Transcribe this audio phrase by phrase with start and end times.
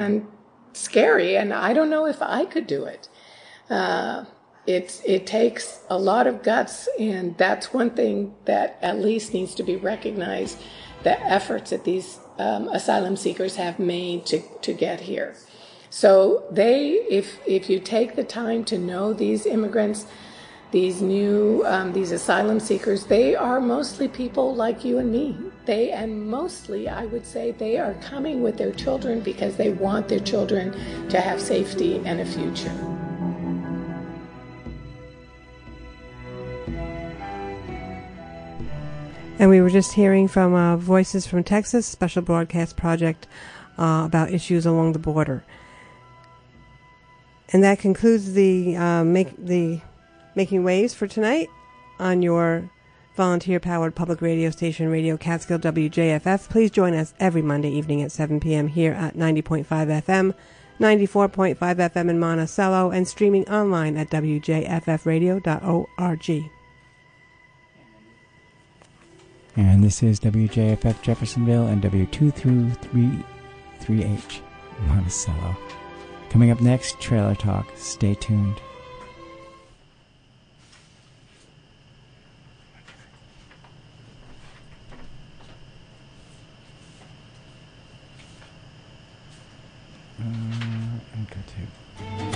[0.00, 0.26] and
[0.72, 3.08] scary, and I don't know if I could do it.
[3.70, 4.24] Uh,
[4.66, 9.54] it it takes a lot of guts, and that's one thing that at least needs
[9.54, 10.60] to be recognized.
[11.04, 15.36] The efforts that these um, asylum seekers have made to to get here.
[15.90, 20.06] So they, if if you take the time to know these immigrants,
[20.72, 25.36] these new um, these asylum seekers, they are mostly people like you and me.
[25.66, 30.08] They and mostly, I would say, they are coming with their children because they want
[30.08, 30.72] their children
[31.08, 32.72] to have safety and a future.
[39.38, 43.26] And we were just hearing from uh, Voices from Texas, special broadcast project
[43.78, 45.44] uh, about issues along the border.
[47.52, 49.80] And that concludes the uh, make the
[50.34, 51.48] making waves for tonight
[51.98, 52.70] on your
[53.14, 56.48] volunteer powered public radio station, Radio Catskill WJFF.
[56.48, 58.68] Please join us every Monday evening at 7 p.m.
[58.68, 60.34] here at 90.5 FM,
[60.80, 66.50] 94.5 FM in Monticello, and streaming online at WJFFradio.org.
[69.56, 74.40] And this is WJFF Jeffersonville and W233H
[74.88, 75.56] Monticello.
[76.30, 77.68] Coming up next, Trailer Talk.
[77.76, 78.60] Stay tuned.
[90.24, 90.30] Uh,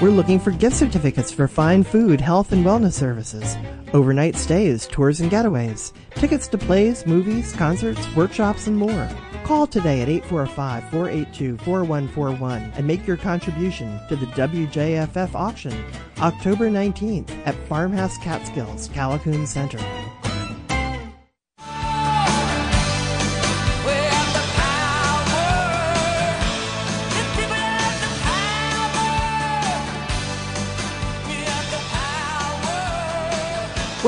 [0.03, 3.57] We're looking for gift certificates for fine food, health, and wellness services,
[3.93, 9.09] overnight stays, tours and getaways, tickets to plays, movies, concerts, workshops, and more.
[9.45, 15.73] Call today at 845 482 4141 and make your contribution to the WJFF auction
[16.19, 19.79] October 19th at Farmhouse Catskills, Callicoon Center.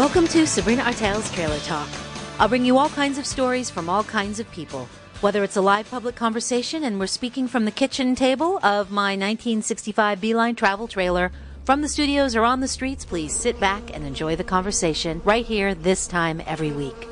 [0.01, 1.87] Welcome to Sabrina Artel's Trailer Talk.
[2.39, 4.89] I'll bring you all kinds of stories from all kinds of people.
[5.21, 9.11] Whether it's a live public conversation and we're speaking from the kitchen table of my
[9.11, 11.31] 1965 Beeline travel trailer,
[11.67, 15.45] from the studios or on the streets, please sit back and enjoy the conversation right
[15.45, 17.07] here this time every week.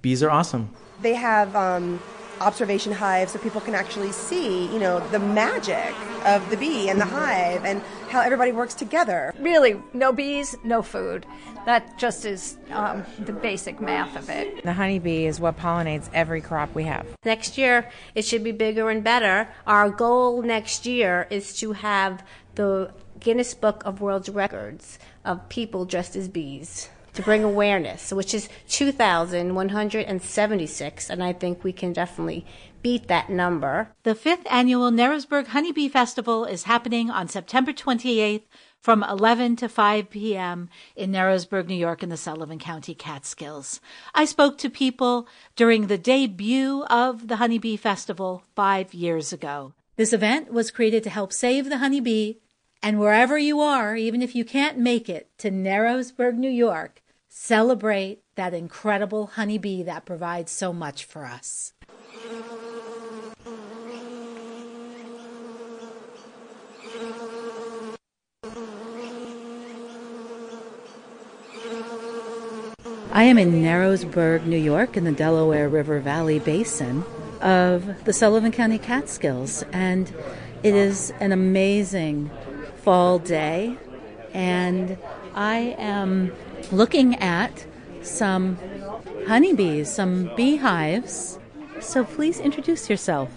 [0.00, 0.70] Bees are awesome.
[1.02, 2.00] They have um,
[2.40, 7.00] observation hives so people can actually see, you know, the magic of the bee and
[7.00, 9.32] the hive and how everybody works together.
[9.38, 11.26] Really, no bees, no food.
[11.64, 14.62] That just is um, the basic math of it.
[14.62, 17.06] The honeybee is what pollinates every crop we have.
[17.24, 19.48] Next year, it should be bigger and better.
[19.66, 22.24] Our goal next year is to have
[22.54, 28.32] the Guinness Book of World Records of people dressed as bees to bring awareness, which
[28.34, 32.46] is 2,176, and I think we can definitely
[32.82, 33.88] beat that number.
[34.04, 38.42] The fifth annual Narrowsburg Honeybee Festival is happening on September 28th
[38.80, 40.68] from 11 to 5 p.m.
[40.94, 43.80] in Narrowsburg, New York, in the Sullivan County Catskills.
[44.14, 49.72] I spoke to people during the debut of the Honeybee Festival five years ago.
[49.96, 52.34] This event was created to help save the honeybee,
[52.82, 57.02] and wherever you are, even if you can't make it to Narrowsburg, New York,
[57.38, 61.74] celebrate that incredible honeybee that provides so much for us.
[73.12, 77.04] I am in Narrowsburg, New York, in the Delaware River Valley Basin
[77.42, 80.12] of the Sullivan County Catskills, and
[80.62, 82.30] it is an amazing
[82.76, 83.76] fall day,
[84.32, 84.96] and
[85.34, 86.32] I am
[86.72, 87.66] looking at
[88.02, 88.58] some
[89.26, 91.38] honeybees, some beehives.
[91.80, 93.30] So please introduce yourself.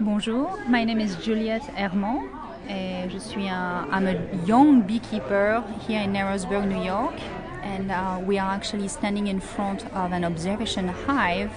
[0.00, 2.30] Bonjour, my name is Juliette Hermand.
[2.68, 7.14] Je suis un, I'm a young beekeeper here in Narrowsburg, New York
[7.62, 11.50] and uh, we are actually standing in front of an observation hive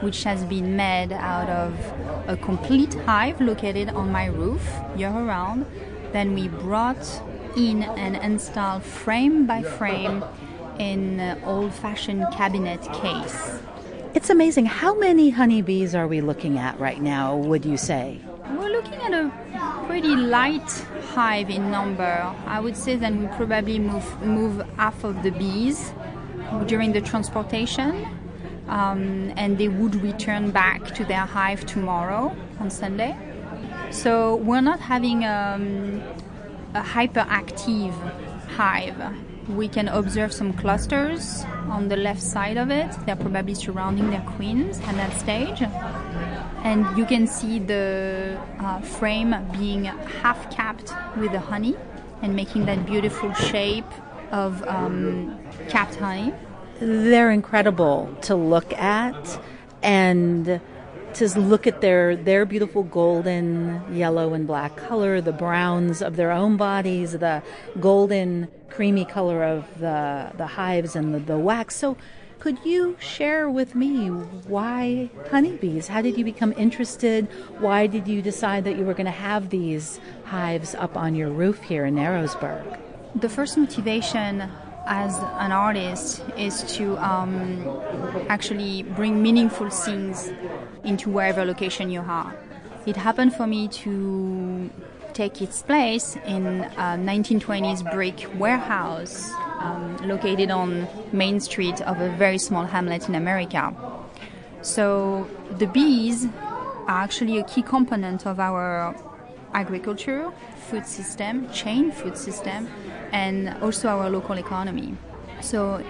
[0.00, 1.74] which has been made out of
[2.26, 4.64] a complete hive located on my roof
[4.96, 5.66] year round.
[6.12, 7.22] Then we brought
[7.56, 10.24] in and installed frame by frame
[10.78, 13.60] in old fashioned cabinet case.
[14.14, 14.66] It's amazing.
[14.66, 18.20] How many honeybees are we looking at right now, would you say?
[18.50, 19.30] We're looking at a
[19.86, 20.70] pretty light
[21.14, 22.34] hive in number.
[22.46, 25.92] I would say that we probably move move half of the bees
[26.66, 28.06] during the transportation,
[28.68, 33.16] um, and they would return back to their hive tomorrow on Sunday.
[33.90, 36.02] So we're not having um,
[36.74, 37.94] a hyperactive
[38.56, 39.00] hive.
[39.48, 42.90] We can observe some clusters on the left side of it.
[43.06, 45.62] They're probably surrounding their queens at that stage
[46.64, 51.76] and you can see the uh, frame being half capped with the honey
[52.22, 53.90] and making that beautiful shape
[54.32, 56.34] of um, capped honey.
[56.80, 59.40] They're incredible to look at
[59.82, 60.60] and
[61.18, 66.30] to look at their their beautiful golden yellow and black color, the browns of their
[66.30, 67.42] own bodies, the
[67.80, 71.76] golden creamy color of the the hives and the, the wax.
[71.76, 71.96] So
[72.38, 75.88] could you share with me why honeybees?
[75.88, 77.26] How did you become interested?
[77.58, 81.30] Why did you decide that you were going to have these hives up on your
[81.30, 82.78] roof here in Narrowsburg?
[83.16, 84.48] The first motivation
[84.86, 87.82] as an artist is to um,
[88.28, 90.30] actually bring meaningful things
[90.88, 92.34] into wherever location you are.
[92.86, 94.70] It happened for me to
[95.12, 96.46] take its place in
[96.76, 99.30] a 1920s brick warehouse
[99.60, 103.74] um, located on Main Street of a very small hamlet in America.
[104.62, 106.26] So the bees
[106.86, 108.94] are actually a key component of our
[109.52, 110.30] agriculture,
[110.68, 112.68] food system, chain food system,
[113.12, 114.96] and also our local economy.
[115.40, 115.82] So,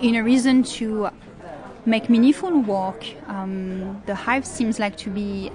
[0.00, 1.10] in a reason to
[1.86, 5.50] make meaningful work, um, the hive seems like to be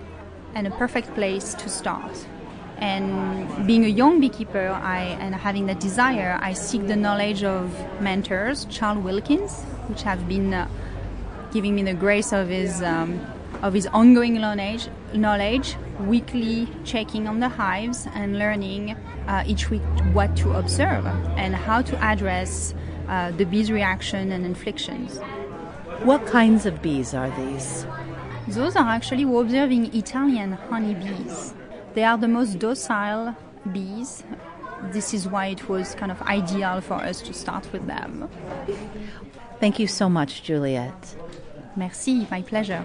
[0.56, 2.26] in a perfect place to start.
[2.78, 7.72] And being a young beekeeper I, and having that desire, I seek the knowledge of
[8.02, 10.68] mentors, Charles Wilkins, which have been uh,
[11.52, 13.26] giving me the grace of his um,
[13.62, 18.92] of his ongoing knowledge, knowledge, weekly checking on the hives and learning
[19.28, 19.82] uh, each week
[20.12, 21.06] what to observe
[21.38, 22.74] and how to address
[23.08, 25.20] uh, the bees' reaction and inflictions.
[26.02, 27.86] What kinds of bees are these?
[28.48, 31.54] Those are actually we're observing Italian honeybees.
[31.94, 33.36] They are the most docile
[33.72, 34.24] bees.
[34.92, 38.30] This is why it was kind of ideal for us to start with them.
[39.60, 41.16] Thank you so much, Juliette.
[41.76, 42.84] Merci, my pleasure.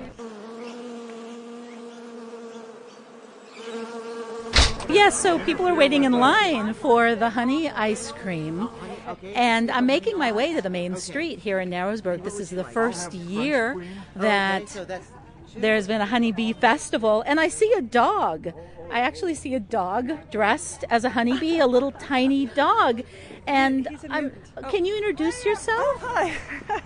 [4.88, 8.69] Yes, so people are waiting in line for the honey ice cream.
[9.34, 12.25] And I'm making my way to the main street here in Narrowsburg.
[12.25, 13.84] This is the first year
[14.16, 14.76] that
[15.56, 18.52] there's been a honeybee festival, and I see a dog.
[18.90, 23.02] I actually see a dog dressed as a honeybee, a little tiny dog.
[23.46, 24.62] And I'm, oh.
[24.70, 25.78] can you introduce yourself?
[25.81, 26.37] Oh, hi.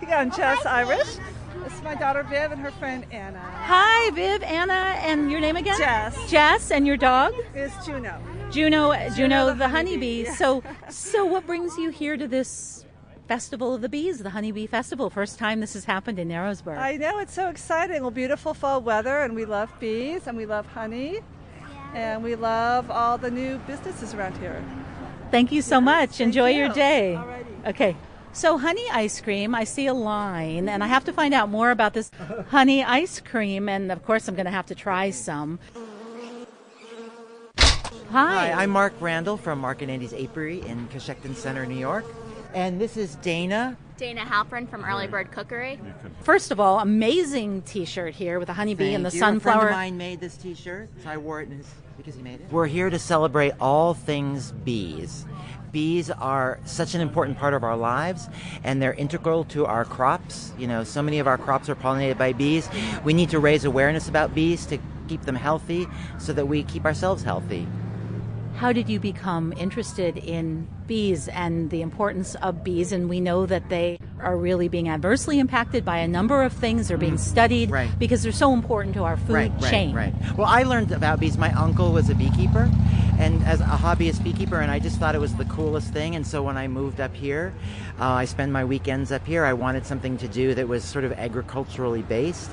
[0.16, 1.18] I'm Jess Irish.
[1.64, 3.38] This is my daughter Viv and her friend Anna.
[3.38, 5.78] Hi, Viv, Anna, and your name again?
[5.78, 6.30] Jess.
[6.30, 7.34] Jess, and your dog?
[7.54, 8.20] Is Juno.
[8.52, 10.24] Juno, Juno, Juno the, the honeybee.
[10.24, 10.36] honeybee.
[10.36, 12.84] So, so what brings you here to this
[13.26, 15.08] festival of the bees, the honeybee festival?
[15.08, 16.76] First time this has happened in Narrowsburg.
[16.76, 18.02] I know it's so exciting.
[18.02, 21.20] Well, beautiful fall weather, and we love bees, and we love honey,
[21.94, 24.62] and we love all the new businesses around here.
[25.30, 26.20] Thank you so much.
[26.20, 26.74] Enjoy your you.
[26.74, 27.18] day.
[27.66, 27.96] Okay.
[28.34, 31.70] So, honey ice cream, I see a line, and I have to find out more
[31.70, 32.10] about this
[32.48, 35.58] honey ice cream, and of course, I'm going to have to try some.
[38.12, 38.52] Hi.
[38.52, 42.04] I'm Mark Randall from Mark and Andy's Apiary in Cochecton Center, New York.
[42.52, 43.74] And this is Dana.
[43.96, 45.80] Dana Halpern from Early Bird Cookery.
[46.20, 49.26] First of all, amazing T-shirt here with a honeybee and the Thank you.
[49.26, 49.68] A friend sunflower.
[49.68, 51.66] of mine made this T-shirt, so I wore it in his,
[51.96, 52.52] because he made it.
[52.52, 55.24] We're here to celebrate all things bees.
[55.72, 58.28] Bees are such an important part of our lives,
[58.62, 60.52] and they're integral to our crops.
[60.58, 62.68] You know, so many of our crops are pollinated by bees.
[63.04, 65.86] We need to raise awareness about bees to keep them healthy,
[66.18, 67.66] so that we keep ourselves healthy.
[68.56, 72.92] How did you become interested in bees and the importance of bees?
[72.92, 76.86] And we know that they are really being adversely impacted by a number of things.
[76.86, 77.90] They're being studied Right.
[77.98, 79.94] because they're so important to our food right, right, chain.
[79.94, 80.14] Right.
[80.36, 81.36] Well, I learned about bees.
[81.36, 82.70] My uncle was a beekeeper,
[83.18, 86.14] and as a hobbyist beekeeper, and I just thought it was the coolest thing.
[86.14, 87.52] And so when I moved up here,
[88.00, 89.44] uh, I spend my weekends up here.
[89.44, 92.50] I wanted something to do that was sort of agriculturally based,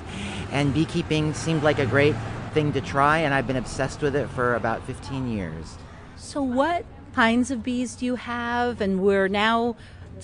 [0.50, 2.16] and beekeeping seemed like a great
[2.52, 3.18] thing to try.
[3.18, 5.78] And I've been obsessed with it for about 15 years.
[6.20, 6.84] So, what
[7.14, 8.80] kinds of bees do you have?
[8.80, 9.74] And we're now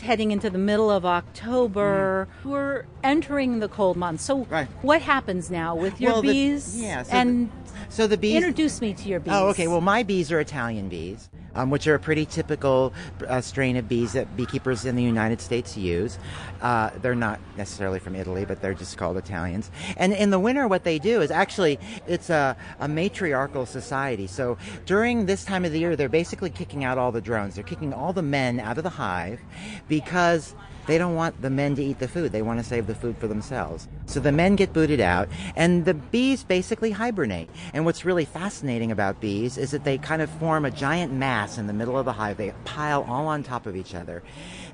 [0.01, 2.29] heading into the middle of October.
[2.45, 2.51] Mm.
[2.51, 4.23] We're entering the cold months.
[4.25, 4.45] So,
[4.83, 6.81] what happens now with your Well, the- bees?
[6.81, 7.51] yeah, so and
[7.89, 8.37] So the bees.
[8.37, 9.33] introduce me to your bees.
[9.35, 9.67] Oh, okay.
[9.69, 12.93] Well, my bees are Italian bees, um, which are a pretty typical
[13.27, 16.19] uh, strain of bees that beekeepers in the United States use.
[16.61, 19.71] Uh, they're not necessarily from Italy, but they're just called Italians.
[19.97, 24.27] And in the winter, what they do is actually it's a, a matriarchal society.
[24.27, 27.55] So during this time of the year, they're basically kicking out all the drones.
[27.55, 29.41] They're kicking all the men out of the hive
[29.89, 30.55] because
[30.87, 32.33] they don't want the men to eat the food.
[32.33, 33.89] They want to save the food for themselves.
[34.07, 37.51] So the men get booted out, and the bees basically hibernate.
[37.73, 41.59] And what's really fascinating about bees is that they kind of form a giant mass
[41.59, 42.37] in the middle of the hive.
[42.37, 44.23] They pile all on top of each other.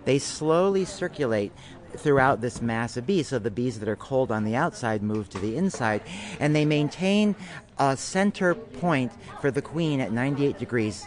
[0.04, 1.52] They slowly circulate
[1.96, 3.28] throughout this mass of bees.
[3.28, 6.02] So the bees that are cold on the outside move to the inside,
[6.40, 7.34] and they maintain
[7.78, 11.06] a center point for the queen at 98 degrees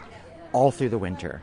[0.52, 1.42] all through the winter.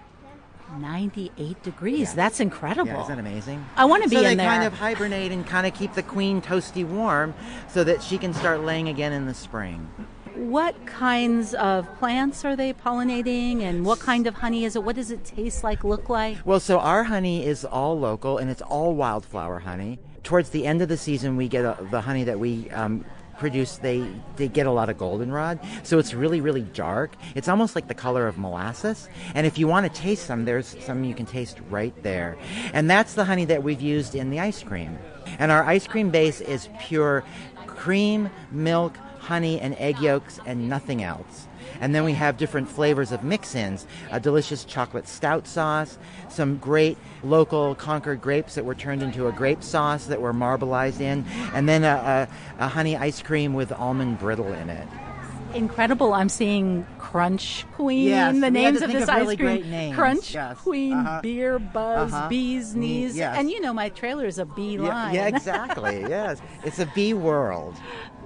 [0.78, 2.14] 98 degrees.
[2.14, 2.90] That's incredible.
[2.92, 3.64] Yeah, isn't that amazing?
[3.76, 4.46] I want to be so in they there.
[4.46, 7.34] kind of hibernate and kind of keep the queen toasty warm
[7.68, 9.90] so that she can start laying again in the spring.
[10.34, 14.82] What kinds of plants are they pollinating and what kind of honey is it?
[14.82, 16.38] What does it taste like, look like?
[16.44, 19.98] Well, so our honey is all local and it's all wildflower honey.
[20.22, 23.04] Towards the end of the season, we get the honey that we um,
[23.38, 23.76] produce.
[23.76, 27.14] They they get a lot of goldenrod, so it's really really dark.
[27.34, 29.08] It's almost like the color of molasses.
[29.34, 32.36] And if you want to taste some, there's some you can taste right there.
[32.72, 34.98] And that's the honey that we've used in the ice cream.
[35.38, 37.24] And our ice cream base is pure
[37.66, 41.48] cream, milk, honey, and egg yolks, and nothing else.
[41.82, 45.98] And then we have different flavors of mix ins a delicious chocolate stout sauce,
[46.28, 51.00] some great local Concord grapes that were turned into a grape sauce that were marbleized
[51.00, 54.86] in, and then a, a, a honey ice cream with almond brittle in it.
[55.54, 56.14] Incredible.
[56.14, 59.94] I'm seeing Crunch Queen, Yes, the names of this of ice really cream.
[59.94, 60.56] Crunch yes.
[60.58, 61.20] Queen, Uh-huh.
[61.20, 62.28] Beer Buzz, uh-huh.
[62.28, 63.16] Bees Knees.
[63.16, 63.36] Yes.
[63.38, 65.14] And you know, my trailer is a bee Yeah, line.
[65.14, 66.00] yeah, exactly.
[66.08, 66.40] yes.
[66.64, 67.76] It's a bee world.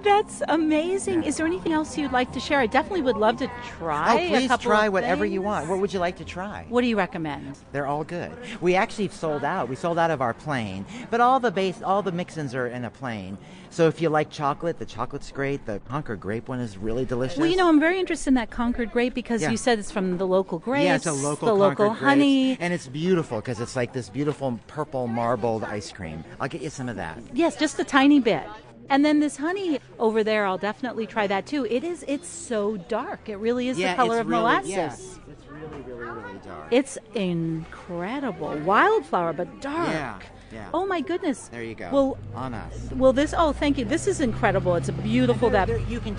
[0.03, 1.23] That's amazing.
[1.23, 2.59] Is there anything else you'd like to share?
[2.59, 4.13] I definitely would love to try.
[4.25, 5.67] Oh, please try whatever you want.
[5.67, 6.65] What would you like to try?
[6.69, 7.57] What do you recommend?
[7.71, 8.31] They're all good.
[8.61, 9.69] We actually sold out.
[9.69, 12.85] We sold out of our plain, but all the base, all the mix-ins are in
[12.85, 13.37] a plain.
[13.69, 15.65] So if you like chocolate, the chocolate's great.
[15.65, 17.37] The Concord grape one is really delicious.
[17.37, 19.51] Well, you know, I'm very interested in that Concord grape because Yeah.
[19.51, 22.57] you said it's from the local grapes, yeah, it's a local the local grapes, honey.
[22.59, 26.23] and it's beautiful because it's like this beautiful purple marbled ice cream.
[26.39, 27.19] I'll get you some of that.
[27.33, 28.43] Yes, just a tiny bit.
[28.89, 31.65] And then this honey over there, I'll definitely try that too.
[31.65, 33.27] It is, it's so dark.
[33.29, 34.69] It really is yeah, the color of really, molasses.
[34.71, 34.95] yeah,
[35.31, 36.67] it's really, really, really dark.
[36.71, 38.57] It's incredible.
[38.59, 39.89] Wildflower, but dark.
[39.89, 40.19] Yeah,
[40.53, 40.69] yeah.
[40.73, 41.49] Oh my goodness.
[41.49, 41.89] There you go.
[41.91, 42.89] Well, on us.
[42.93, 43.33] well, this.
[43.37, 43.85] Oh, thank you.
[43.85, 44.75] This is incredible.
[44.75, 45.69] It's a beautiful that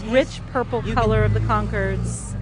[0.06, 2.34] rich purple you color of the Concords.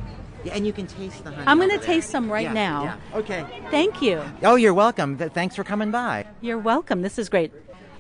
[0.45, 1.45] Yeah, and you can taste the honey.
[1.47, 2.83] I'm going to taste some right Yeah, now.
[2.85, 3.19] yeah.
[3.19, 3.45] Okay.
[3.71, 4.23] Thank you.
[4.45, 5.17] Oh, you're welcome.
[5.17, 6.25] Thanks for coming by.
[6.41, 7.03] You're welcome.
[7.03, 7.53] This is great.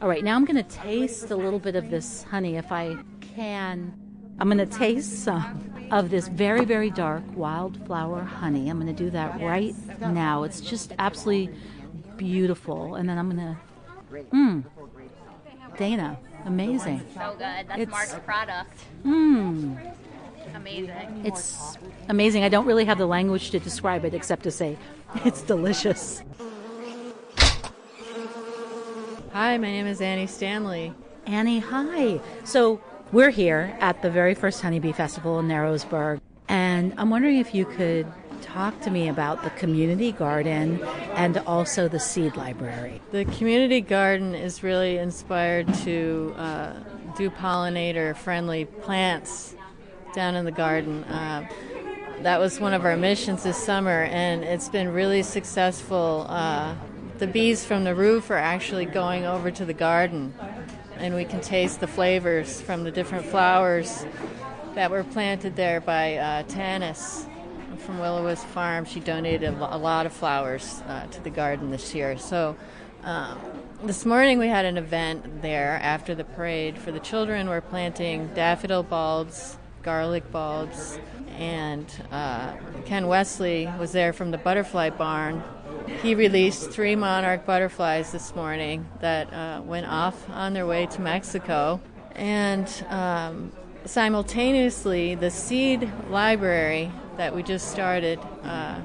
[0.02, 2.96] All right, now I'm going to taste a little bit of this honey if I
[3.34, 3.94] can.
[4.38, 8.68] I'm going to taste some of this very, very dark wildflower honey.
[8.68, 10.42] I'm going to do that right now.
[10.42, 11.54] It's just absolutely
[12.18, 12.96] beautiful.
[12.96, 13.56] And then I'm going
[14.12, 14.26] to.
[14.34, 14.64] Mmm.
[15.78, 17.00] Dana, amazing.
[17.14, 17.40] So good.
[17.40, 18.78] That's It's- Mark's product.
[19.04, 19.94] Mmm.
[20.54, 21.22] Amazing.
[21.24, 21.76] It's
[22.08, 22.44] amazing.
[22.44, 24.76] I don't really have the language to describe it except to say
[25.24, 26.22] it's delicious.
[29.36, 30.94] Hi, my name is Annie Stanley.
[31.26, 32.22] Annie, hi.
[32.44, 32.80] So
[33.12, 37.66] we're here at the very first Honeybee Festival in Narrowsburg, and I'm wondering if you
[37.66, 38.06] could
[38.40, 40.82] talk to me about the community garden
[41.16, 43.02] and also the seed library.
[43.10, 46.72] The community garden is really inspired to uh,
[47.18, 49.54] do pollinator friendly plants
[50.14, 51.04] down in the garden.
[51.04, 51.46] Uh,
[52.22, 56.24] that was one of our missions this summer, and it's been really successful.
[56.26, 56.74] Uh,
[57.18, 60.34] the bees from the roof are actually going over to the garden,
[60.96, 64.04] and we can taste the flavors from the different flowers
[64.74, 67.26] that were planted there by uh, Tanis
[67.78, 68.84] from Willow Farm.
[68.84, 72.18] She donated a a lot of flowers uh, to the garden this year.
[72.18, 72.56] So
[73.02, 73.38] um,
[73.84, 77.48] this morning we had an event there after the parade for the children.
[77.48, 80.98] We're planting daffodil bulbs, garlic bulbs,
[81.38, 82.54] and uh,
[82.84, 85.42] Ken Wesley was there from the butterfly barn.
[85.86, 91.00] He released three monarch butterflies this morning that uh, went off on their way to
[91.00, 91.80] Mexico.
[92.14, 93.52] And um,
[93.84, 98.80] simultaneously, the seed library that we just started uh,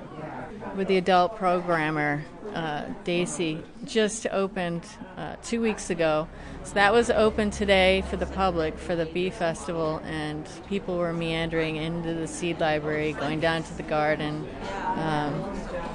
[0.75, 4.83] with the adult programmer, uh, Daisy, just opened
[5.17, 6.27] uh, two weeks ago.
[6.63, 11.13] So that was open today for the public for the Bee Festival, and people were
[11.13, 14.47] meandering into the seed library, going down to the garden.
[14.85, 15.51] Um,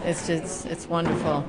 [0.07, 1.45] it's just, it's wonderful.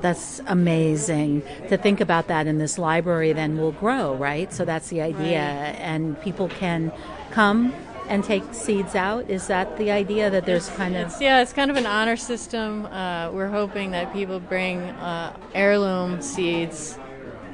[0.00, 2.46] That's amazing to think about that.
[2.46, 4.50] And this library then will grow, right?
[4.52, 5.40] So that's the idea.
[5.40, 5.76] Right.
[5.78, 6.90] And people can
[7.30, 7.74] come
[8.08, 9.28] and take seeds out.
[9.28, 11.08] Is that the idea that there's kind of.
[11.08, 12.86] It's, yeah, it's kind of an honor system.
[12.86, 16.98] Uh, we're hoping that people bring uh, heirloom seeds,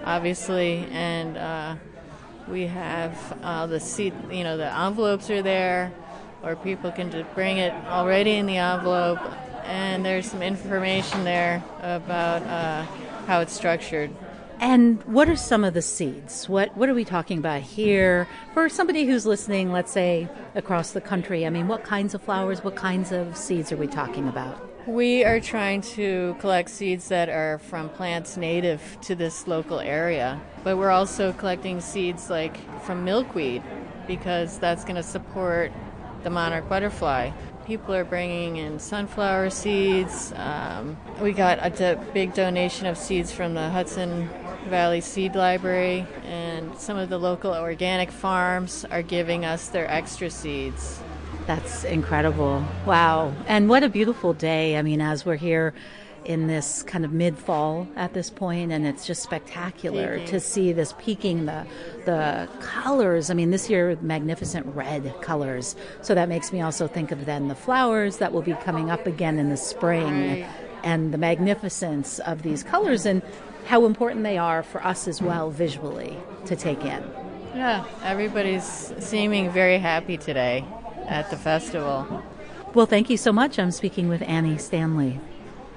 [0.05, 1.75] obviously, and uh,
[2.49, 4.15] we have uh, the seed.
[4.31, 5.93] You know, the envelopes are there,
[6.43, 9.19] or people can just bring it already in the envelope,
[9.67, 12.83] and there's some information there about uh,
[13.27, 14.11] how it's structured.
[14.59, 16.49] And what are some of the seeds?
[16.49, 18.27] What what are we talking about here?
[18.55, 22.65] For somebody who's listening, let's say across the country, I mean, what kinds of flowers,
[22.65, 24.63] what kinds of seeds are we talking about?
[24.87, 30.41] We are trying to collect seeds that are from plants native to this local area,
[30.65, 33.63] but we're also collecting seeds like from milkweed
[34.07, 35.73] because that's going to support
[36.23, 37.31] the monarch butterfly.
[37.67, 40.33] People are bringing in sunflower seeds.
[40.37, 44.31] Um, we got a big donation of seeds from the Hudson
[44.69, 50.31] Valley Seed Library, and some of the local organic farms are giving us their extra
[50.31, 51.01] seeds.
[51.49, 52.65] That's incredible.
[52.87, 53.35] Wow.
[53.49, 54.79] And what a beautiful day.
[54.79, 55.75] I mean, as we're here
[56.27, 60.27] in this kind of mid fall at this point, and it's just spectacular Peaking.
[60.29, 61.67] to see this peaking the
[62.05, 63.31] the colors.
[63.31, 65.77] I mean, this year magnificent red colors.
[66.03, 69.07] So that makes me also think of then the flowers that will be coming up
[69.07, 70.47] again in the spring, Right.
[70.85, 73.23] and the magnificence of these colors and
[73.67, 77.03] how important they are for us as well visually to take in.
[77.55, 80.65] Yeah, everybody's seeming very happy today
[81.07, 82.23] at the festival.
[82.75, 83.59] Well, thank you so much.
[83.59, 85.19] I'm speaking with Annie Stanley.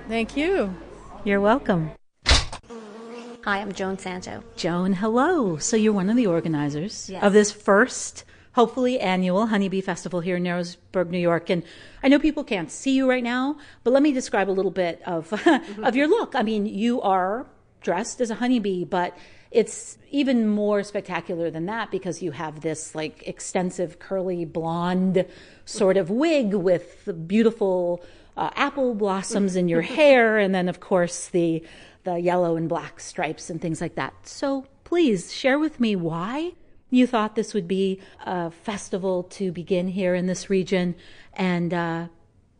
[0.10, 0.76] Thank you.
[1.24, 1.92] You're welcome.
[2.26, 4.44] Hi, I'm Joan Santo.
[4.56, 5.58] Joan, hello.
[5.58, 7.24] So you're one of the organizers Yes.
[7.24, 11.52] of this first, hopefully annual Honeybee Festival here in Narrowsburg, New York.
[11.52, 11.62] And
[12.02, 15.00] I know people can't see you right now, but let me describe a little bit
[15.06, 15.32] of
[15.84, 16.34] of your look.
[16.34, 17.46] I mean, you are
[17.82, 19.16] dressed as a honeybee, but
[19.52, 25.26] it's even more spectacular than that because you have this like extensive curly blonde
[25.66, 28.04] sort of wig with beautiful
[28.40, 31.62] uh, apple blossoms in your hair, and then of course the
[32.06, 34.14] the yellow and black stripes and things like that.
[34.26, 36.54] So please share with me why
[36.90, 40.96] you thought this would be a festival to begin here in this region,
[41.34, 42.08] and uh,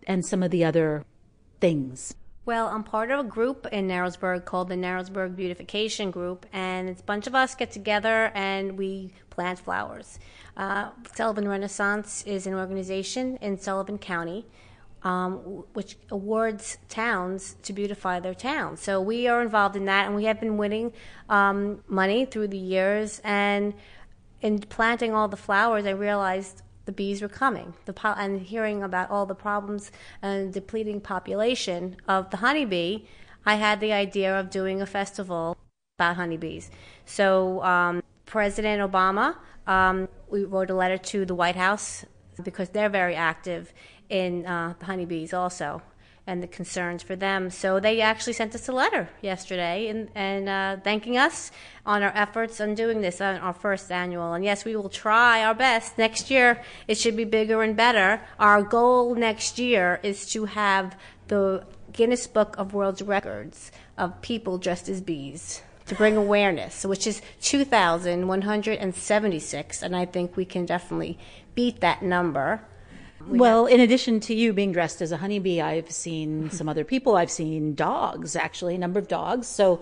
[0.06, 1.06] and some of the other
[1.62, 2.14] things.
[2.46, 7.02] Well, I'm part of a group in Narrowsburg called the Narrowsburg Beautification Group, and it's
[7.02, 10.20] a bunch of us get together and we plant flowers.
[10.58, 14.46] Uh, Sullivan Renaissance is an organization in Sullivan County
[15.04, 18.82] um, which awards towns to beautify their towns.
[18.82, 20.94] So we are involved in that, and we have been winning
[21.30, 23.22] um, money through the years.
[23.24, 23.74] And
[24.42, 27.74] in planting all the flowers, I realized the bees were coming.
[27.86, 29.92] The po- and hearing about all the problems
[30.22, 33.06] and depleting population of the honeybee,
[33.46, 35.58] I had the idea of doing a festival
[35.98, 36.72] about honeybees.
[37.06, 39.36] So um, President Obama,
[39.68, 42.06] um, we wrote a letter to the White House
[42.44, 43.74] because they're very active
[44.10, 45.82] in uh, the honeybees also
[46.30, 47.50] and the concerns for them.
[47.50, 51.50] So they actually sent us a letter yesterday and, and uh, thanking us
[51.88, 54.34] on our efforts on doing this on our first annual.
[54.34, 55.98] And yes, we will try our best.
[55.98, 58.22] Next year, it should be bigger and better.
[58.38, 60.96] Our goal next year is to have
[61.30, 67.08] the Guinness Book of World Records of people dressed as bees to bring awareness, which
[67.08, 69.82] is 2,176.
[69.82, 71.18] And I think we can definitely
[71.56, 72.62] beat that number.
[73.28, 77.16] Well, in addition to you being dressed as a honeybee, I've seen some other people.
[77.16, 79.48] I've seen dogs, actually, a number of dogs.
[79.48, 79.82] So,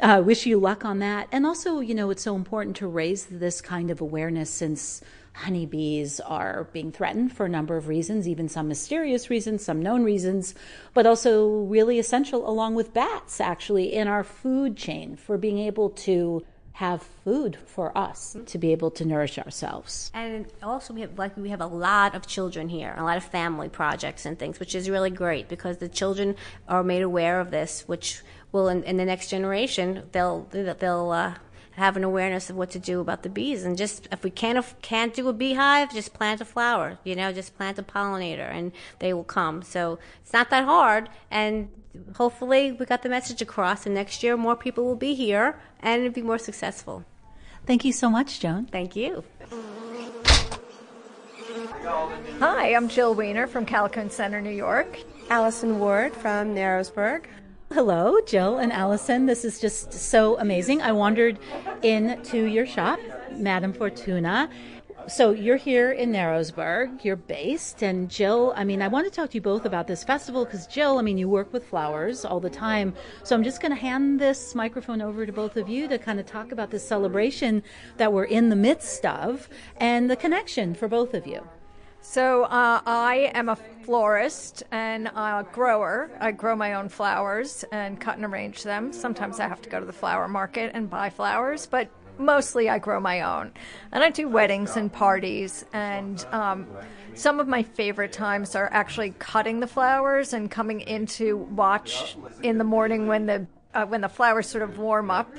[0.00, 1.28] uh, wish you luck on that.
[1.32, 5.00] And also, you know, it's so important to raise this kind of awareness since
[5.32, 10.02] honeybees are being threatened for a number of reasons, even some mysterious reasons, some known
[10.02, 10.54] reasons,
[10.94, 15.90] but also really essential, along with bats, actually, in our food chain for being able
[15.90, 16.44] to
[16.76, 20.10] have food for us to be able to nourish ourselves.
[20.12, 23.24] And also, we have like we have a lot of children here, a lot of
[23.24, 26.36] family projects and things, which is really great because the children
[26.68, 28.20] are made aware of this, which
[28.52, 31.34] will in, in the next generation they'll they'll uh,
[31.76, 33.64] have an awareness of what to do about the bees.
[33.64, 36.98] And just if we can't if can't do a beehive, just plant a flower.
[37.04, 39.62] You know, just plant a pollinator, and they will come.
[39.62, 41.68] So it's not that hard, and
[42.14, 43.86] hopefully we got the message across.
[43.86, 47.04] And next year, more people will be here, and it'll be more successful.
[47.66, 48.66] Thank you so much, Joan.
[48.66, 49.24] Thank you.
[52.38, 54.98] Hi, I'm Jill Weiner from Callicoon Center, New York.
[55.28, 57.24] Allison Ward from Narrowsburg.
[57.72, 59.26] Hello, Jill and Allison.
[59.26, 60.80] This is just so amazing.
[60.82, 61.40] I wandered
[61.82, 63.00] into your shop,
[63.32, 64.48] Madame Fortuna.
[65.08, 69.30] So you're here in Narrowsburg, you're based, and Jill, I mean, I want to talk
[69.30, 72.38] to you both about this festival because Jill, I mean, you work with flowers all
[72.38, 72.94] the time.
[73.24, 76.20] So I'm just going to hand this microphone over to both of you to kind
[76.20, 77.64] of talk about this celebration
[77.96, 81.46] that we're in the midst of and the connection for both of you.
[82.00, 86.10] So uh, I am a florist and a grower.
[86.20, 88.92] I grow my own flowers and cut and arrange them.
[88.92, 92.80] Sometimes I have to go to the flower market and buy flowers, but mostly I
[92.80, 93.52] grow my own.
[93.92, 95.64] And I do weddings and parties.
[95.72, 96.66] And um,
[97.14, 102.16] some of my favorite times are actually cutting the flowers and coming in to watch
[102.42, 105.30] in the morning when the uh, when the flowers sort of warm up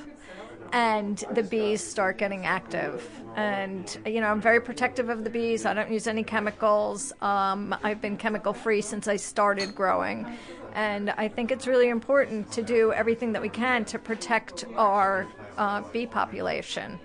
[0.73, 3.09] and the bees start getting active.
[3.35, 5.65] And, you know, I'm very protective of the bees.
[5.65, 7.13] I don't use any chemicals.
[7.21, 10.25] Um, I've been chemical free since I started growing.
[10.73, 15.27] And I think it's really important to do everything that we can to protect our
[15.57, 16.99] uh, bee population.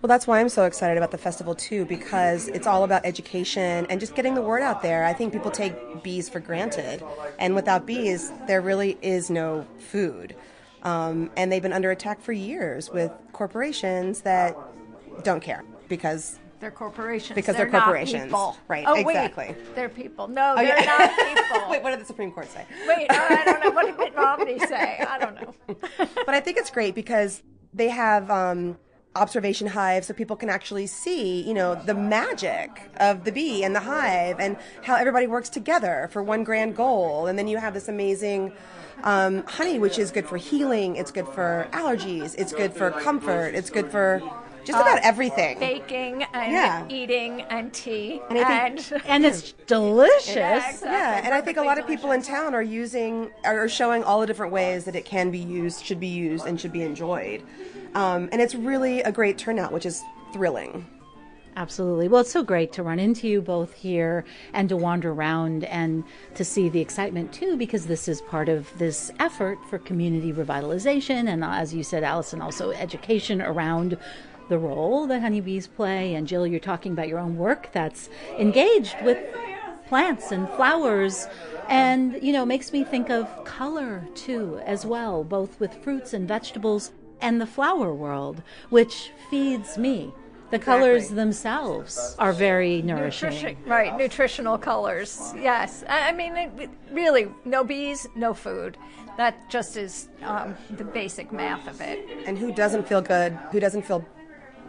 [0.00, 3.84] Well, that's why I'm so excited about the festival too, because it's all about education
[3.90, 5.04] and just getting the word out there.
[5.04, 7.02] I think people take bees for granted,
[7.40, 10.36] and without bees, there really is no food.
[10.82, 14.56] Um, and they've been under attack for years with corporations that
[15.24, 17.34] don't care because They're corporations.
[17.34, 18.24] Because they're, they're corporations.
[18.24, 18.56] people.
[18.68, 19.46] Right, Oh, exactly.
[19.48, 20.28] Wait, they're people.
[20.28, 20.84] No, Oh, they're yeah.
[20.84, 21.18] not
[21.52, 21.70] people.
[21.70, 22.64] Wait, what did the Supreme Court say?
[22.86, 23.70] Wait, I don't know.
[23.70, 24.98] What did Mitt Romney say?
[25.08, 25.54] I don't know.
[26.26, 27.42] but I think it's great because
[27.74, 28.78] they have um,
[29.16, 33.74] observation hives so people can actually see, you know, the magic of the bee and
[33.74, 37.26] the hive and how everybody works together for one grand goal.
[37.26, 38.52] And then you have this amazing
[39.04, 40.96] um, honey, which is good for healing.
[40.96, 42.34] It's good for allergies.
[42.38, 43.54] It's good for comfort.
[43.54, 44.20] It's good for
[44.64, 45.58] just about Uh, everything.
[45.58, 46.84] Baking and Yeah.
[46.90, 48.20] eating and tea.
[48.28, 50.36] And I think- and, it's delicious.
[50.36, 50.88] Yeah, exactly.
[50.90, 54.20] Yeah, and I think a lot of people in town are using, are showing all
[54.20, 57.42] the different ways that it can be used, should be used, and should be enjoyed.
[57.94, 60.02] Um, and it's really a great turnout, which is
[60.34, 60.86] thrilling.
[61.58, 62.06] Absolutely.
[62.06, 66.04] Well, it's so great to run into you both here and to wander around and
[66.36, 71.26] to see the excitement too, because this is part of this effort for community revitalization.
[71.26, 73.98] And uh, as you said, Allison, also education around
[74.48, 76.14] the role that honeybees play.
[76.14, 79.18] And Jill, you're talking about your own work that's engaged with
[79.88, 81.26] plants and flowers.
[81.68, 86.28] And, you know, makes me think of color too, as well, both with fruits and
[86.28, 90.12] vegetables and the flower world, which feeds me.
[90.50, 93.28] The colors themselves are very nourishing.
[93.30, 95.32] Nutrition, right, nutritional colors.
[95.36, 98.78] Yes, I I mean, it, it- really, no bees, no food.
[99.18, 101.98] That just is um, the basic math of it.
[102.26, 103.32] And who doesn't feel good?
[103.52, 104.04] Who doesn't feel.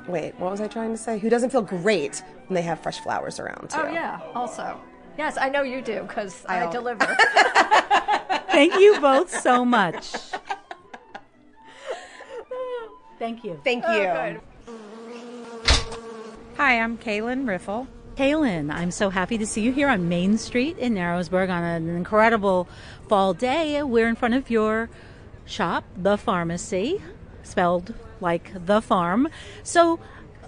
[0.08, 1.18] Wait, what was I trying to say?
[1.20, 3.80] Who doesn't feel great when they have fresh flowers around, too?
[3.82, 4.80] Oh yeah, also.
[5.18, 7.06] Yes, I know you do because I, I'll- deliver.
[8.50, 10.12] Thank you both so much.
[13.20, 13.60] Thank you.
[13.64, 14.04] Thank Oh, you.
[14.34, 14.42] good.
[16.60, 17.88] Hi, I'm Kaylin Riffle.
[18.18, 21.88] Kaylin, I'm so happy to see you here on Main Street in Narrowsburg on an
[21.88, 22.68] incredible
[23.08, 23.82] fall day.
[23.82, 24.90] We're in front of your
[25.46, 27.02] shop, The Pharmacy,
[27.44, 29.30] spelled like the farm.
[29.64, 30.02] So,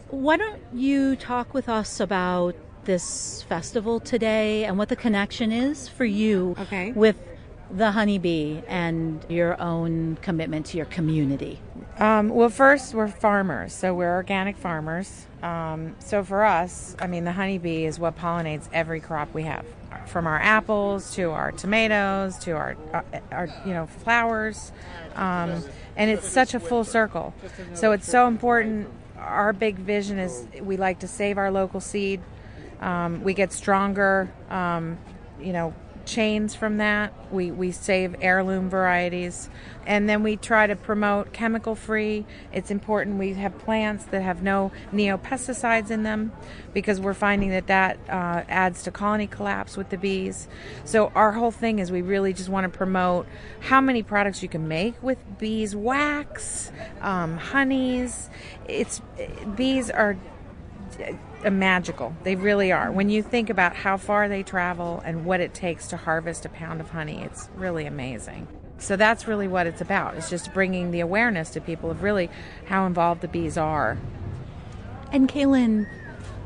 [0.09, 5.87] why don't you talk with us about this festival today and what the connection is
[5.87, 6.91] for you Okay.
[6.91, 7.15] with
[7.73, 11.59] the honeybee and your own commitment to your community?
[11.97, 15.27] Um, well, first, we're farmers, so we're organic farmers.
[15.43, 19.65] Um, so for us, I mean, the honeybee is what pollinates every crop we have,
[20.07, 24.71] from our apples to our tomatoes to our, our, our you know, flowers,
[25.15, 25.63] um,
[25.95, 27.33] and it's such a full circle.
[27.73, 28.89] So it's so important.
[29.17, 32.21] Our big vision is we like to save our local seed.
[32.79, 34.97] Um, we get stronger, um,
[35.39, 35.73] you know,
[36.05, 37.13] chains from that.
[37.31, 39.49] We, we save heirloom varieties.
[39.85, 42.25] And then we try to promote chemical free.
[42.53, 46.31] It's important we have plants that have no neopesticides in them
[46.73, 50.47] because we're finding that that uh, adds to colony collapse with the bees.
[50.85, 53.27] So our whole thing is we really just want to promote
[53.61, 58.29] how many products you can make with beeswax, um, honeys.
[58.67, 59.01] It's
[59.55, 60.17] bees are
[61.49, 62.13] magical.
[62.23, 62.91] They really are.
[62.91, 66.49] When you think about how far they travel and what it takes to harvest a
[66.49, 68.47] pound of honey, it's really amazing.
[68.77, 70.15] So that's really what it's about.
[70.15, 72.29] It's just bringing the awareness to people of really
[72.65, 73.97] how involved the bees are.
[75.11, 75.87] And Kaylin,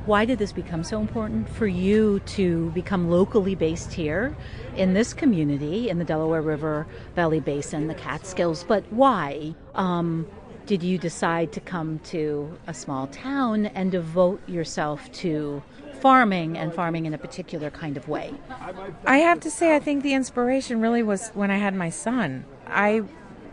[0.06, 4.36] why did this become so important for you to become locally based here
[4.76, 8.64] in this community in the Delaware River Valley Basin, the Catskills?
[8.64, 10.28] But why um,
[10.66, 15.62] did you decide to come to a small town and devote yourself to
[16.00, 18.34] farming and farming in a particular kind of way?
[19.06, 22.46] I have to say, I think the inspiration really was when I had my son.
[22.68, 23.04] I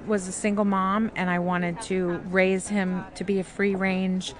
[0.06, 4.34] was a single mom and I wanted to raise him to be a free range,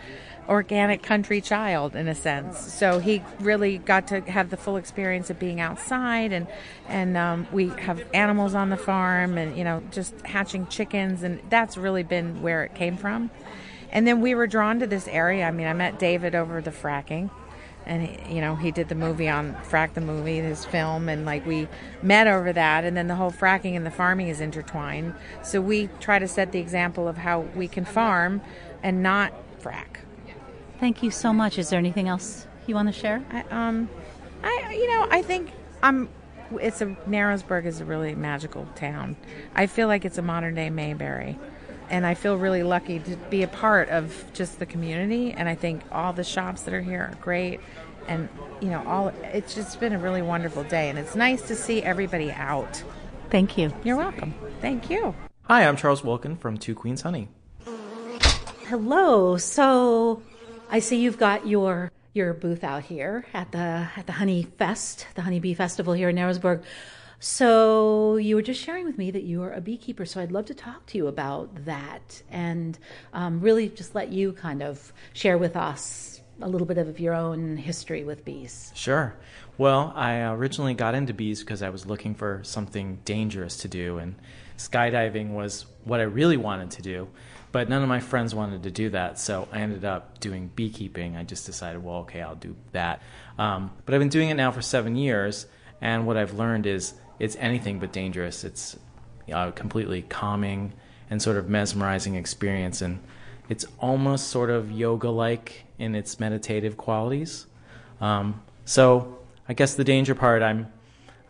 [0.48, 2.59] organic country child in a sense.
[2.59, 6.46] So he really got to have the full experience of being outside and
[6.88, 11.40] and um, we have animals on the farm and you know just hatching chickens and
[11.48, 13.31] that's really been where it came from.
[13.90, 15.44] And then we were drawn to this area.
[15.44, 17.31] I mean, I met David over the fracking
[17.87, 21.24] and he, you know he did the movie on frack the movie his film and
[21.24, 21.66] like we
[22.02, 25.88] met over that and then the whole fracking and the farming is intertwined so we
[26.00, 28.40] try to set the example of how we can farm
[28.83, 29.91] and not frack
[30.83, 31.59] Thank you so much.
[31.59, 33.23] Is there anything else you want to share?
[33.31, 33.88] I, um
[34.42, 35.53] i you know i think
[35.85, 36.09] i'm
[36.61, 39.14] it's a narrowsburg is a really magical town
[39.55, 41.38] i feel like it's a modern day mayberry
[41.88, 45.33] and I feel really lucky to be a part of just the community.
[45.33, 47.61] And I think all the shops that are here are great.
[48.09, 48.31] And,
[48.62, 50.88] you know, all it's just been a really wonderful day.
[50.88, 52.83] And it's nice to see everybody out.
[53.29, 53.75] Thank you.
[53.85, 54.33] You're welcome.
[54.62, 55.14] Thank you.
[55.49, 57.29] Hi, I'm Charles Wilkin from Two Queens Honey.
[58.68, 59.37] Hello.
[59.37, 60.23] So
[60.72, 65.06] I see you've got your your booth out here at the at the Honey Fest,
[65.14, 66.62] the Honey Bee Festival here in Narrowsburg.
[67.20, 70.06] So you were just sharing with me that you are a beekeeper.
[70.06, 72.78] So I'd love to talk to you about that and
[73.12, 77.12] um, really just let you kind of share with us a little bit of your
[77.12, 78.72] own history with bees.
[78.74, 79.14] Sure.
[79.58, 83.98] Well, I originally got into bees because I was looking for something dangerous to do,
[83.98, 84.14] and
[84.56, 87.08] skydiving was what I really wanted to do.
[87.52, 91.16] But none of my friends wanted to do that, so I ended up doing beekeeping.
[91.16, 93.02] I just decided, well, okay, I'll do that.
[93.38, 95.46] Um, but I've been doing it now for seven years,
[95.80, 98.42] and what I've learned is it's anything but dangerous.
[98.42, 98.78] It's
[99.28, 100.72] a completely calming
[101.10, 103.00] and sort of mesmerizing experience, and
[103.50, 107.46] it's almost sort of yoga-like in its meditative qualities.
[108.00, 110.72] Um, so I guess the danger part, I'm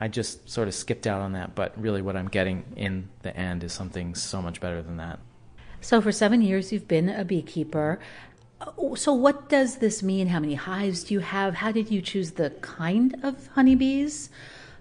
[0.01, 3.37] I just sort of skipped out on that, but really what I'm getting in the
[3.37, 5.21] end is something so much better than that.
[5.83, 7.99] So for seven years, you've been a beekeeper.
[8.61, 10.29] Uh, So what does this mean?
[10.29, 11.55] How many hives do you have?
[11.57, 14.31] How did you choose the kind of honeybees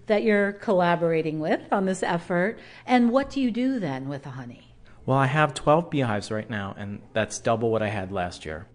[0.06, 2.60] that you're collaborating with on this effort?
[2.86, 4.76] And what do you do then with the honey?
[5.08, 8.68] Well, I have 12 beehives right now, and that's double what I had last year.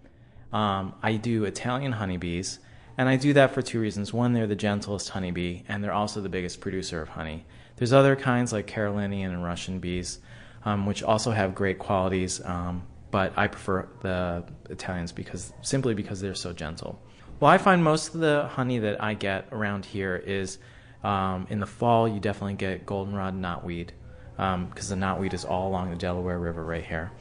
[0.53, 2.59] Um, I do Italian honeybees,
[2.99, 4.12] and I do that for two reasons.
[4.12, 7.47] One, they're the gentlest honeybee, and they're also the biggest producer of honey.
[7.77, 10.19] There's other kinds like Carniolan and Russian bees,
[10.66, 16.20] um, which also have great qualities, um, but I prefer the Italians because simply because
[16.20, 17.00] they're so gentle.
[17.38, 20.59] Well, I find most of the honey that I get around here is
[21.05, 22.09] um, in the fall.
[22.09, 23.90] You definitely get goldenrod knotweed
[24.37, 27.12] because the knotweed is all along the Delaware River right here.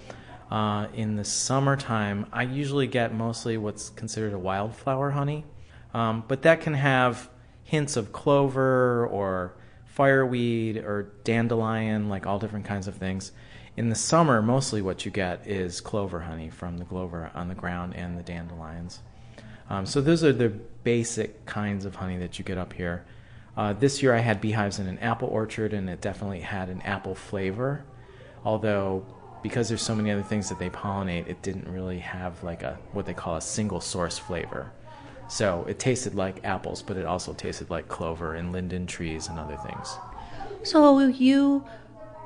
[0.49, 5.45] Uh, in the summertime, I usually get mostly what's considered a wildflower honey,
[5.93, 7.29] um, but that can have
[7.63, 9.55] hints of clover or
[9.95, 13.31] fireweed or dandelion, like all different kinds of things.
[13.77, 17.55] In the summer, mostly what you get is clover honey from the clover on the
[17.55, 18.99] ground and the dandelions.
[19.69, 23.05] Um, so those are the basic kinds of honey that you get up here.
[23.55, 26.81] Uh, this year I had beehives in an apple orchard, and it definitely had an
[26.81, 27.85] apple flavor.
[28.43, 29.05] Although,
[29.41, 32.77] because there's so many other things that they pollinate, it didn't really have like a
[32.91, 34.73] what they call a single source flavor.
[35.27, 39.39] So it tasted like apples, but it also tasted like clover and linden trees and
[39.39, 39.97] other things.
[40.63, 41.65] So you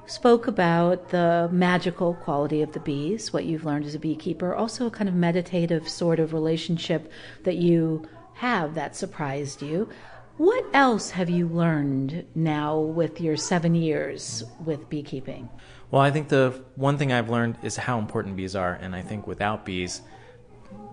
[0.05, 4.87] spoke about the magical quality of the bees, what you've learned as a beekeeper, also
[4.87, 7.11] a kind of meditative sort of relationship
[7.43, 9.89] that you have that surprised you.
[10.37, 15.49] What else have you learned now with your seven years with beekeeping?
[15.91, 19.01] Well, I think the one thing I've learned is how important bees are, and I
[19.01, 20.01] think without bees,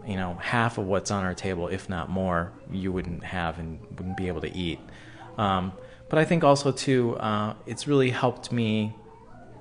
[0.07, 3.81] you know, half of what's on our table, if not more, you wouldn't have and
[3.90, 4.79] wouldn't be able to eat.
[5.37, 5.73] Um,
[6.09, 8.95] but I think also too, uh, it's really helped me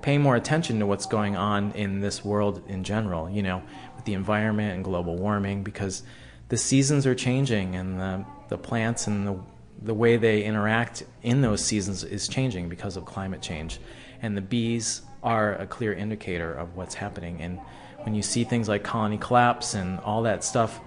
[0.02, 3.28] pay more attention to what's going on in this world in general.
[3.28, 3.62] You know,
[3.96, 6.02] with the environment and global warming, because
[6.48, 9.38] the seasons are changing and the the plants and the
[9.82, 13.80] the way they interact in those seasons is changing because of climate change,
[14.22, 17.42] and the bees are a clear indicator of what's happening.
[17.42, 17.58] And
[18.06, 20.80] when you see things like colony collapse and all that stuff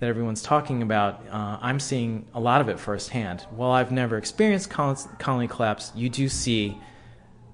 [0.00, 3.42] that everyone's talking about, uh, I'm seeing a lot of it firsthand.
[3.50, 6.78] While I've never experienced col- colony collapse, you do see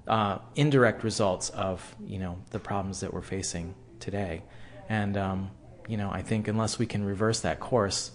[0.07, 4.41] uh, indirect results of you know the problems that we're facing today,
[4.87, 5.51] and um,
[5.87, 8.11] you know I think unless we can reverse that course,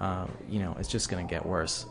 [0.00, 1.84] uh, you know it's just going to get worse.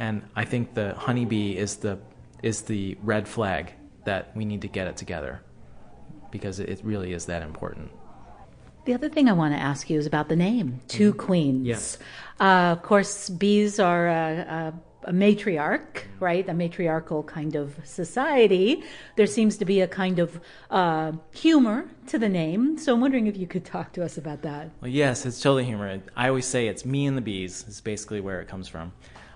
[0.00, 2.00] And I think the honeybee is the
[2.42, 3.72] is the red flag
[4.04, 5.40] that we need to get it together
[6.30, 7.90] because it really is that important.
[8.88, 11.66] The other thing I want to ask you is about the name, Two Queens.
[11.66, 11.98] Yes.
[12.40, 14.72] Uh, of course, bees are a,
[15.04, 16.48] a, a matriarch, right?
[16.48, 18.82] A matriarchal kind of society.
[19.16, 22.78] There seems to be a kind of uh, humor to the name.
[22.78, 24.70] So I'm wondering if you could talk to us about that.
[24.80, 26.00] Well, yes, it's totally humor.
[26.16, 27.66] I always say it's me and the bees.
[27.68, 28.92] Is basically where it comes from.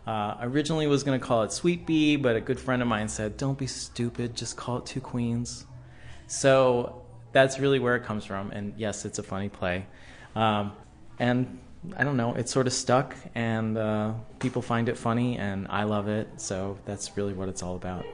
[0.07, 3.07] Uh, originally was going to call it Sweet Bee, but a good friend of mine
[3.07, 4.35] said, "Don't be stupid.
[4.35, 5.67] Just call it Two Queens."
[6.27, 7.02] So
[7.33, 8.51] that's really where it comes from.
[8.51, 9.87] And yes, it's a funny play.
[10.35, 10.73] Um,
[11.19, 11.59] and
[11.97, 15.83] I don't know, it's sort of stuck, and uh, people find it funny, and I
[15.83, 16.29] love it.
[16.37, 18.05] So that's really what it's all about.